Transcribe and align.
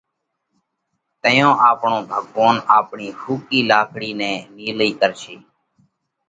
تئيون 1.21 1.53
آپڻو 1.69 1.97
ڀڳوونَ 2.09 2.55
آپڻِي 2.77 3.07
ۿُوڪِي 3.21 3.59
لاڪڙِي 3.69 4.11
نئہ 4.19 4.31
نِيلئِي 4.55 4.91
ڪرشي۔ 4.99 5.35